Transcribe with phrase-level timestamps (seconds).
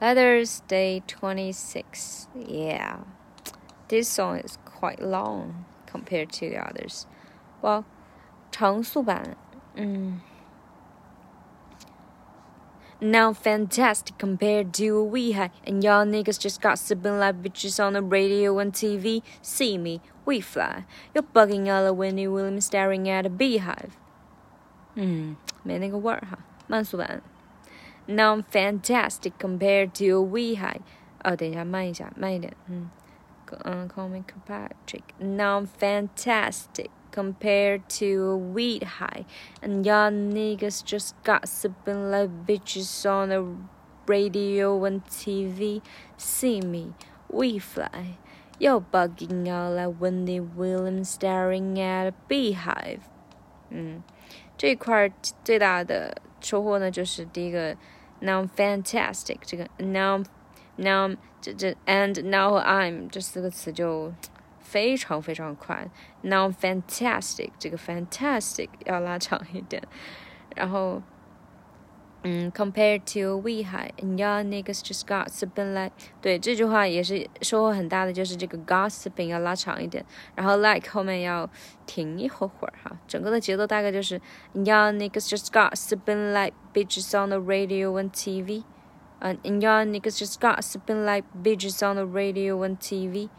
[0.00, 2.28] Letters Day 26.
[2.34, 2.98] Yeah.
[3.88, 7.06] This song is quite long compared to the others.
[7.62, 7.84] Well,
[8.50, 9.36] 长速版，
[9.74, 10.20] 嗯。
[13.00, 18.60] Now fantastic compared to we had, and y'all niggas just gossiping like bitches on the radio
[18.60, 19.22] and TV.
[19.42, 20.84] See me, we fly.
[21.12, 23.90] You're bugging all the Wendy Williams staring at a beehive.
[24.94, 26.38] 嗯，没那个味儿哈，
[26.68, 27.20] 慢速版。
[28.06, 30.80] Now fantastic compared to we had.
[31.22, 32.90] 哦，等一下，慢一下，慢一点，嗯，
[33.64, 35.04] 嗯，Call me Patrick.
[35.18, 39.24] Now fantastic compared to a weed high.
[39.60, 43.44] And y'all niggas just gossiping like bitches on the
[44.06, 45.80] radio and TV.
[46.16, 46.94] See me,
[47.28, 48.18] we fly.
[48.58, 53.00] You're bugging out like Wendy Williams staring at a beehive.
[53.70, 54.02] 嗯，
[54.56, 55.10] 这一块
[55.44, 57.76] 最大的收获呢，就是第一个
[58.20, 60.24] now fantastic 这个 now
[60.76, 64.12] now 这这 and now I'm 这四个词就
[64.60, 65.88] 非常非常快。
[66.22, 69.82] Now fantastic，这个 fantastic 要拉长一点，
[70.56, 71.02] 然后。
[72.29, 80.03] 嗯，compared to we high and y'all niggas just gossiping like，对这句话也是收获很大的，就是这个 gossiping 要拉长一点，
[80.35, 81.49] 然后 like 后面要
[81.85, 84.19] 停一会儿会儿哈，整个的节奏大概就是
[84.53, 88.63] y'all niggas just gossiping like bitches on the radio and TV，
[89.19, 93.29] 嗯、uh,，and y'all niggas just gossiping like bitches on the radio and TV。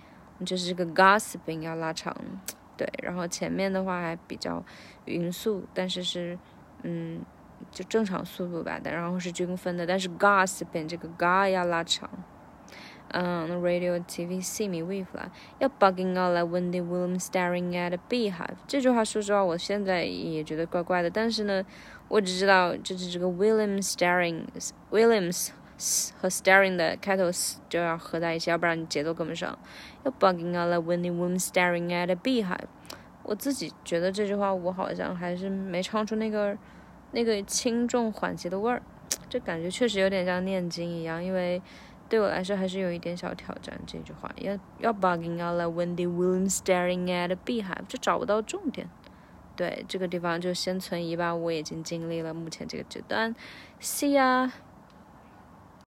[0.46, 2.14] 就是这个 gossiping 要拉长，
[2.76, 4.64] 对，然后前面的话还比较
[5.04, 6.38] 匀速，但是是
[6.84, 7.20] 嗯
[7.70, 12.08] 就正常速度吧，但然后是均分的，但是 gas 跟这个 ga 要拉长。
[13.10, 18.56] 嗯，radio TV see me with 啦，要 bugging out like Wendy Williams staring at a beehive。
[18.66, 21.64] 这句话说实话，我现在也觉得怪怪的，但是呢，
[22.08, 24.44] 我只知道就是这个 Williams staring
[24.90, 25.50] Williams。
[26.20, 27.30] 和 staring 的开头
[27.68, 29.56] 就要合在一起，要不然你节奏跟不上。
[30.02, 32.66] 要 bugging out like when the woman staring at a beehive。
[33.22, 36.58] 我自己觉得这句话我好像还是没唱出那个
[37.12, 38.82] 那个轻重缓急的味儿，
[39.28, 41.60] 这感觉确实有点像念经一样，因为
[42.08, 43.78] 对我来说还是有一点小挑战。
[43.86, 48.88] 这句话要要 bugging out like windy winds staring at a beehive，就找不到重点。
[49.56, 53.34] 对这个地方就先存疑吧，我已经经历了目前这个阶段。
[53.80, 54.50] See ya。